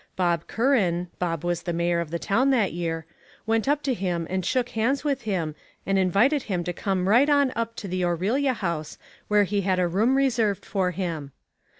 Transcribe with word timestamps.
Bob 0.15 0.47
Curran 0.47 1.09
Bob 1.19 1.43
was 1.45 1.63
Mayor 1.67 1.99
of 1.99 2.09
the 2.09 2.17
town 2.17 2.49
that 2.49 2.73
year 2.73 3.05
went 3.45 3.67
up 3.67 3.83
to 3.83 3.93
him 3.93 4.25
and 4.31 4.43
shook 4.43 4.69
hands 4.69 5.03
with 5.03 5.21
him 5.29 5.53
and 5.85 5.99
invited 5.99 6.41
him 6.41 6.63
to 6.63 6.73
come 6.73 7.07
right 7.07 7.29
on 7.29 7.53
up 7.55 7.75
to 7.75 7.87
the 7.87 8.01
Orillia 8.01 8.55
House 8.55 8.97
where 9.27 9.43
he 9.43 9.61
had 9.61 9.77
a 9.77 9.87
room 9.87 10.15
reserved 10.17 10.65
for 10.65 10.89
him. 10.89 11.33